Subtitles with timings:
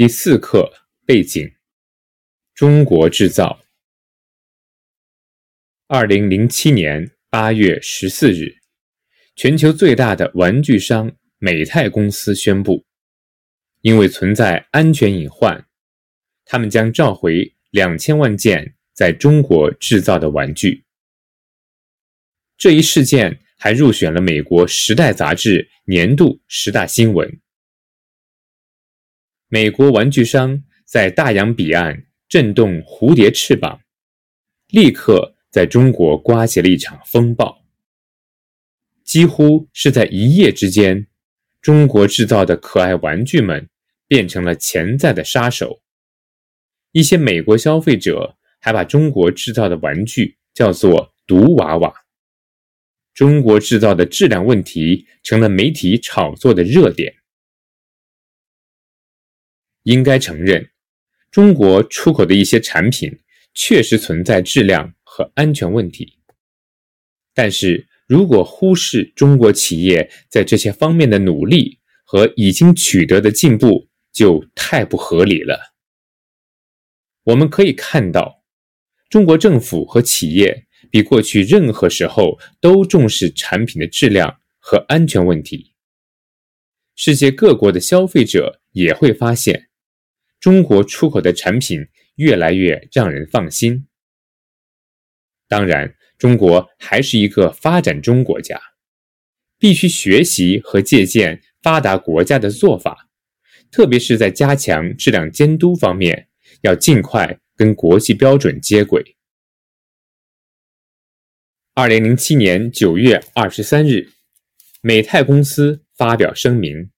[0.00, 0.72] 第四课
[1.04, 1.56] 背景：
[2.54, 3.60] 中国制造。
[5.88, 8.56] 二零零七年八月十四日，
[9.36, 12.86] 全球最大的玩具商美泰公司宣布，
[13.82, 15.66] 因为存在安全隐患，
[16.46, 20.86] 他们将召回两千万件在中国制造的玩具。
[22.56, 27.38] 这一事件还入选了美国《时代》杂志年度十大新闻。
[29.52, 33.80] 美国玩具商在大洋彼岸震动蝴蝶翅膀，
[34.68, 37.64] 立刻在中国刮起了一场风暴。
[39.02, 41.08] 几乎是在一夜之间，
[41.60, 43.68] 中国制造的可爱玩具们
[44.06, 45.82] 变成了潜在的杀手。
[46.92, 51.92] 一些美国消费者还把中国制造的玩具叫做“毒娃娃”。
[53.12, 57.16] 中国制造的质量问题成了媒体炒作的热点。
[59.90, 60.70] 应该承认，
[61.32, 63.10] 中国出口的一些产品
[63.54, 66.20] 确实存在质量和安全问题。
[67.34, 75.74] 但是如果忽视中国企业在这些方面的努力和已经取得的进步，就太不合理了。
[77.24, 78.44] 我们可以看到，
[79.08, 85.74] 中国政府和企业比过去任何时候都重视产品的质量和安全问题。
[86.94, 89.69] 世界各国的消费者也会发现。
[90.40, 93.86] 中国出口的产品越来越让人放心。
[95.46, 98.58] 当然，中国还是一个发展中国家，
[99.58, 103.10] 必须学习和借鉴发达国家的做法，
[103.70, 106.28] 特别是在加强质量监督方面，
[106.62, 109.16] 要尽快跟国际标准接轨。
[111.74, 114.10] 二零零七年九月二十三日，
[114.80, 116.90] 美泰公司发表声明，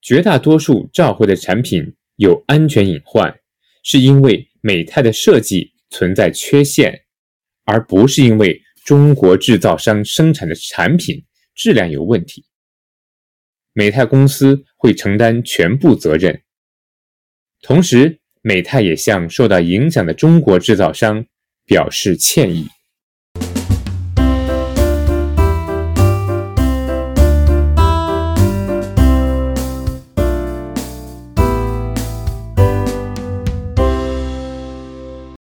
[0.00, 1.94] 绝大多数召回的产品。
[2.18, 3.32] 有安全隐患，
[3.84, 7.04] 是因为美泰的设计存在缺陷，
[7.64, 11.24] 而不是因为中国制造商生产的产品
[11.54, 12.44] 质量有问题。
[13.72, 16.42] 美泰公司会承担全部责任。
[17.62, 21.24] 同时，美泰也向受到影响的中国制造商
[21.64, 22.66] 表示歉意。